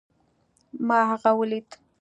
ما 0.87 0.99
هغه 1.09 1.31
وليد 1.39 1.67